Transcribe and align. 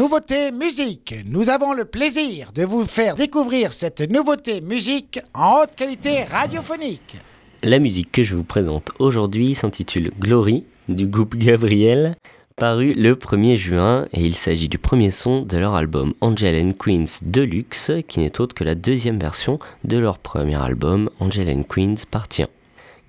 nouveauté 0.00 0.50
musique. 0.50 1.14
Nous 1.26 1.50
avons 1.50 1.74
le 1.74 1.84
plaisir 1.84 2.52
de 2.54 2.64
vous 2.64 2.86
faire 2.86 3.16
découvrir 3.16 3.74
cette 3.74 4.00
nouveauté 4.00 4.62
musique 4.62 5.20
en 5.34 5.58
haute 5.60 5.76
qualité 5.76 6.24
radiophonique. 6.24 7.18
La 7.62 7.78
musique 7.78 8.10
que 8.10 8.22
je 8.22 8.34
vous 8.34 8.42
présente 8.42 8.92
aujourd'hui 8.98 9.54
s'intitule 9.54 10.10
Glory 10.18 10.64
du 10.88 11.06
groupe 11.06 11.36
Gabriel, 11.36 12.16
paru 12.56 12.94
le 12.94 13.14
1er 13.14 13.56
juin 13.56 14.06
et 14.14 14.22
il 14.22 14.34
s'agit 14.34 14.70
du 14.70 14.78
premier 14.78 15.10
son 15.10 15.42
de 15.42 15.58
leur 15.58 15.74
album 15.74 16.14
Angel 16.22 16.66
and 16.66 16.72
Queens 16.82 17.20
Deluxe 17.20 17.92
qui 18.08 18.20
n'est 18.20 18.40
autre 18.40 18.54
que 18.54 18.64
la 18.64 18.74
deuxième 18.74 19.18
version 19.18 19.58
de 19.84 19.98
leur 19.98 20.16
premier 20.16 20.56
album 20.64 21.10
Angel 21.20 21.50
and 21.50 21.64
Queens 21.64 22.06
Partie 22.10 22.44
1. 22.44 22.46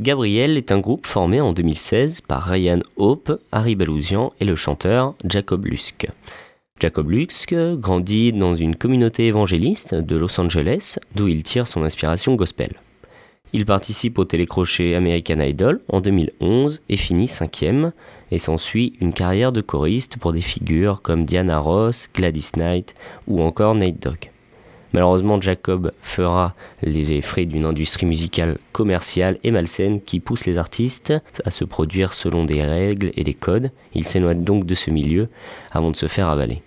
Gabriel 0.01 0.57
est 0.57 0.73
un 0.73 0.79
groupe 0.79 1.07
formé 1.07 1.39
en 1.39 1.53
2016 1.53 2.19
par 2.19 2.43
Ryan 2.43 2.81
Hope, 2.97 3.39
Harry 3.53 3.75
Balousian 3.75 4.33
et 4.41 4.45
le 4.45 4.57
chanteur 4.57 5.15
Jacob 5.23 5.67
Lusk. 5.67 6.09
Jacob 6.81 7.11
Lusk 7.11 7.53
grandit 7.75 8.33
dans 8.33 8.55
une 8.55 8.75
communauté 8.75 9.27
évangéliste 9.27 9.93
de 9.93 10.15
Los 10.15 10.41
Angeles 10.41 10.97
d'où 11.13 11.27
il 11.27 11.43
tire 11.43 11.67
son 11.67 11.83
inspiration 11.83 12.33
gospel. 12.33 12.71
Il 13.53 13.67
participe 13.67 14.17
au 14.17 14.25
télécrochet 14.25 14.95
American 14.95 15.41
Idol 15.41 15.81
en 15.89 16.01
2011 16.01 16.81
et 16.89 16.97
finit 16.97 17.27
cinquième, 17.27 17.91
et 18.31 18.39
s'ensuit 18.39 18.93
une 18.99 19.13
carrière 19.13 19.51
de 19.51 19.61
choriste 19.61 20.17
pour 20.17 20.33
des 20.33 20.41
figures 20.41 21.03
comme 21.03 21.25
Diana 21.25 21.59
Ross, 21.59 22.09
Gladys 22.15 22.49
Knight 22.55 22.95
ou 23.27 23.43
encore 23.43 23.75
Nate 23.75 24.01
Dogg. 24.01 24.31
Malheureusement, 24.93 25.39
Jacob 25.39 25.91
fera 26.01 26.55
les 26.81 27.21
frais 27.21 27.45
d'une 27.45 27.65
industrie 27.65 28.07
musicale 28.07 28.57
commerciale 28.71 29.37
et 29.43 29.51
malsaine 29.51 30.01
qui 30.01 30.19
pousse 30.19 30.47
les 30.47 30.57
artistes 30.57 31.13
à 31.45 31.51
se 31.51 31.63
produire 31.63 32.13
selon 32.13 32.43
des 32.43 32.63
règles 32.63 33.11
et 33.15 33.23
des 33.23 33.35
codes. 33.35 33.69
Il 33.93 34.07
s'éloigne 34.07 34.43
donc 34.43 34.65
de 34.65 34.73
ce 34.73 34.89
milieu 34.89 35.29
avant 35.71 35.91
de 35.91 35.95
se 35.95 36.07
faire 36.07 36.27
avaler. 36.27 36.63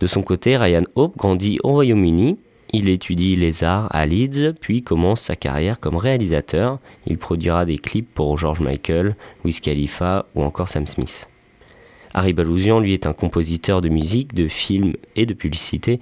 De 0.00 0.06
son 0.06 0.22
côté, 0.22 0.56
Ryan 0.56 0.82
Hope 0.94 1.16
grandit 1.16 1.58
au 1.62 1.72
Royaume-Uni. 1.72 2.38
Il 2.72 2.88
étudie 2.88 3.36
les 3.36 3.64
arts 3.64 3.88
à 3.90 4.06
Leeds, 4.06 4.54
puis 4.60 4.82
commence 4.82 5.20
sa 5.20 5.36
carrière 5.36 5.80
comme 5.80 5.96
réalisateur. 5.96 6.78
Il 7.06 7.18
produira 7.18 7.64
des 7.64 7.76
clips 7.76 8.12
pour 8.14 8.38
George 8.38 8.60
Michael, 8.60 9.16
Wiz 9.44 9.60
Khalifa 9.60 10.26
ou 10.34 10.42
encore 10.42 10.68
Sam 10.68 10.86
Smith. 10.86 11.28
Harry 12.14 12.32
Balousian, 12.32 12.80
lui, 12.80 12.92
est 12.92 13.06
un 13.06 13.12
compositeur 13.12 13.80
de 13.80 13.88
musique, 13.88 14.34
de 14.34 14.48
films 14.48 14.94
et 15.16 15.26
de 15.26 15.34
publicité 15.34 16.00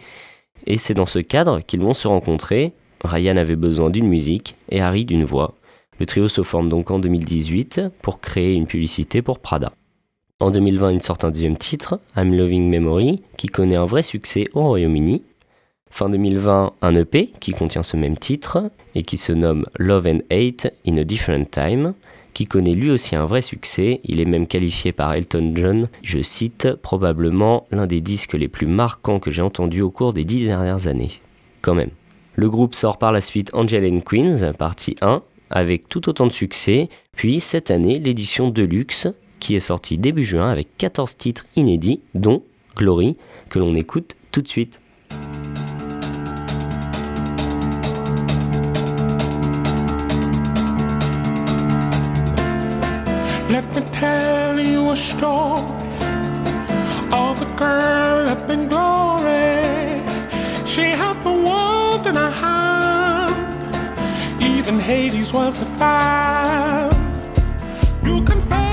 et 0.67 0.77
c'est 0.77 0.95
dans 0.95 1.07
ce 1.07 1.19
cadre 1.19 1.61
qu'ils 1.61 1.81
vont 1.81 1.95
se 1.95 2.09
rencontrer. 2.09 2.73
Ryan 3.05 3.37
avait 3.37 3.57
besoin 3.57 3.91
d'une 3.91 4.07
musique 4.07 4.57
et 4.71 4.81
Harry 4.81 5.05
d'une 5.05 5.25
voix. 5.25 5.55
Le 5.99 6.07
trio 6.07 6.29
se 6.29 6.43
forme 6.43 6.69
donc 6.69 6.91
en 6.91 6.99
2018 6.99 7.83
pour 8.03 8.21
créer 8.21 8.55
une 8.55 8.67
publicité 8.67 9.23
pour 9.23 9.39
Prada. 9.39 9.73
En 10.41 10.53
2020, 10.53 10.93
ils 10.93 11.03
sortent 11.03 11.25
un 11.25 11.33
deuxième 11.33 11.57
titre, 11.57 11.99
I'm 12.17 12.33
Loving 12.33 12.71
Memory, 12.71 13.23
qui 13.37 13.49
connaît 13.49 13.77
un 13.77 13.87
vrai 13.87 14.03
succès 14.05 14.47
au 14.55 14.63
Royaume-Uni. 14.63 15.25
Fin 15.91 16.09
2020, 16.09 16.75
un 16.81 16.95
EP 16.95 17.33
qui 17.41 17.51
contient 17.51 17.83
ce 17.83 17.97
même 17.97 18.17
titre 18.17 18.71
et 18.95 19.03
qui 19.03 19.17
se 19.17 19.33
nomme 19.33 19.67
Love 19.79 20.07
and 20.07 20.21
Hate 20.31 20.73
in 20.87 20.97
a 20.97 21.03
Different 21.03 21.51
Time 21.51 21.95
qui 22.35 22.47
connaît 22.47 22.75
lui 22.75 22.93
aussi 22.93 23.17
un 23.17 23.27
vrai 23.27 23.43
succès. 23.43 24.01
Il 24.05 24.21
est 24.21 24.25
même 24.25 24.47
qualifié 24.47 24.93
par 24.93 25.13
Elton 25.13 25.53
John, 25.57 25.89
je 26.05 26.23
cite, 26.23 26.73
probablement 26.83 27.67
l'un 27.73 27.89
des 27.89 28.01
disques 28.01 28.35
les 28.35 28.47
plus 28.47 28.69
marquants 28.69 29.19
que 29.19 29.33
j'ai 29.33 29.43
entendus 29.43 29.83
au 29.83 29.91
cours 29.91 30.13
des 30.13 30.25
dix 30.25 30.45
dernières 30.45 30.87
années. 30.87 31.21
Quand 31.63 31.75
même. 31.75 31.91
Le 32.37 32.49
groupe 32.49 32.77
sort 32.77 32.99
par 32.99 33.11
la 33.11 33.23
suite 33.23 33.51
Angel 33.55 33.93
and 33.93 34.03
Queens, 34.03 34.53
partie 34.53 34.95
1, 35.01 35.21
avec 35.51 35.89
tout 35.89 36.09
autant 36.09 36.29
de 36.29 36.33
succès, 36.33 36.89
puis 37.17 37.41
cette 37.41 37.73
année 37.73 37.99
l'édition 37.99 38.51
Deluxe, 38.51 39.09
qui 39.41 39.55
est 39.55 39.61
sortie 39.61 39.99
début 39.99 40.25
juin 40.25 40.51
avec 40.51 40.77
14 40.77 41.17
titres 41.17 41.47
inédits, 41.57 42.01
dont 42.15 42.43
Glory, 42.77 43.17
que 43.49 43.59
l'on 43.59 43.75
écoute 43.75 44.17
tout 44.31 44.43
de 44.43 44.49
suite. 44.49 44.81
Let 53.51 53.65
me 53.75 53.81
tell 53.91 54.61
you 54.61 54.91
a 54.91 54.97
story 54.97 55.89
of 57.11 57.41
a 57.41 57.47
girl 57.57 58.29
up 58.29 58.51
in 58.51 58.69
glory. 58.69 60.03
She 60.67 60.83
had 60.83 61.21
the 61.23 61.33
world 61.33 62.07
in 62.07 62.15
her 62.15 62.31
hand, 62.31 63.35
even 64.43 64.79
Hades 64.79 65.33
was 65.33 65.63
a 65.63 65.67
fan. 65.67 66.93
You 68.05 68.23
can 68.23 68.41
fake 68.43 68.68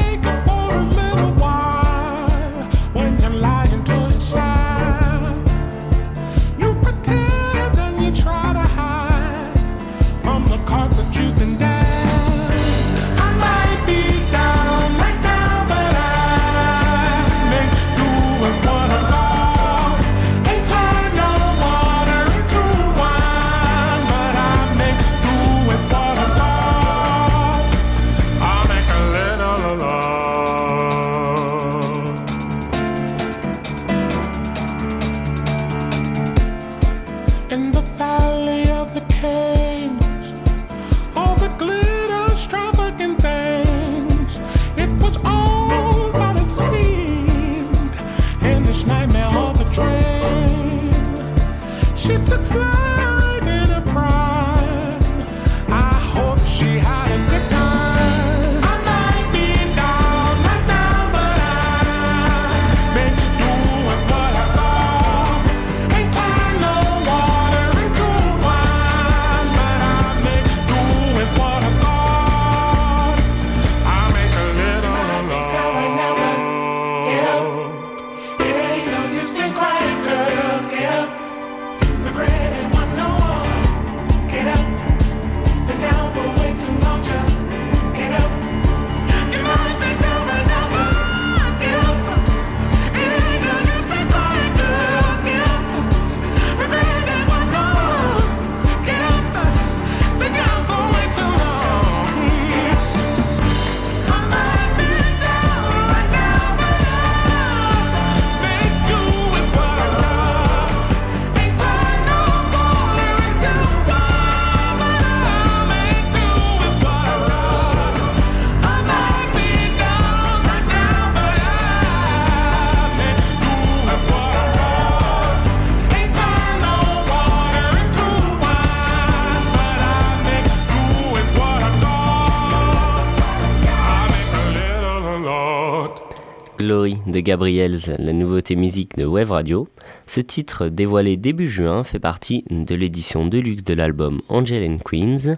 Glory 136.57 136.97
de 137.05 137.19
Gabriels, 137.19 137.95
la 137.99 138.13
nouveauté 138.13 138.55
musique 138.55 138.95
de 138.97 139.05
Wave 139.05 139.31
Radio. 139.31 139.67
Ce 140.07 140.21
titre, 140.21 140.69
dévoilé 140.69 141.17
début 141.17 141.49
juin, 141.49 141.83
fait 141.83 141.99
partie 141.99 142.45
de 142.49 142.75
l'édition 142.75 143.25
de 143.25 143.37
luxe 143.39 143.65
de 143.65 143.73
l'album 143.73 144.21
Angel 144.29 144.71
and 144.71 144.77
Queens. 144.77 145.37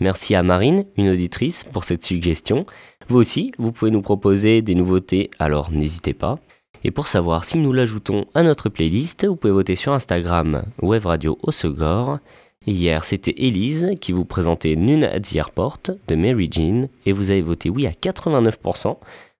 Merci 0.00 0.34
à 0.34 0.42
Marine, 0.42 0.84
une 0.96 1.10
auditrice, 1.10 1.62
pour 1.62 1.84
cette 1.84 2.02
suggestion. 2.02 2.66
Vous 3.08 3.16
aussi, 3.16 3.52
vous 3.58 3.70
pouvez 3.70 3.92
nous 3.92 4.02
proposer 4.02 4.60
des 4.60 4.74
nouveautés, 4.74 5.30
alors 5.38 5.70
n'hésitez 5.70 6.14
pas. 6.14 6.40
Et 6.82 6.90
pour 6.90 7.06
savoir 7.06 7.44
si 7.44 7.58
nous 7.58 7.72
l'ajoutons 7.72 8.26
à 8.34 8.42
notre 8.42 8.68
playlist, 8.68 9.24
vous 9.24 9.36
pouvez 9.36 9.52
voter 9.52 9.76
sur 9.76 9.92
Instagram 9.92 10.64
Wave 10.82 11.06
Radio 11.06 11.38
Osegor. 11.44 12.18
Hier, 12.66 13.04
c'était 13.04 13.34
Elise 13.38 13.92
qui 14.00 14.10
vous 14.10 14.24
présentait 14.24 14.74
Nune 14.74 15.04
at 15.04 15.20
the 15.20 15.36
Airport 15.36 15.78
de 16.08 16.14
Mary 16.16 16.48
Jean 16.50 16.88
et 17.06 17.12
vous 17.12 17.30
avez 17.30 17.42
voté 17.42 17.70
oui 17.70 17.86
à 17.86 17.92
89%. 17.92 18.96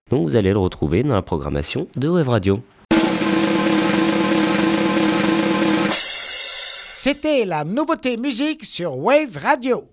Donc 0.09 0.23
vous 0.23 0.35
allez 0.35 0.51
le 0.51 0.59
retrouver 0.59 1.03
dans 1.03 1.15
la 1.15 1.21
programmation 1.21 1.87
de 1.95 2.07
Web 2.07 2.27
Radio. 2.27 2.61
C'était 6.95 7.45
la 7.45 7.63
nouveauté 7.63 8.17
musique 8.17 8.65
sur 8.65 8.97
Wave 8.97 9.37
Radio. 9.37 9.83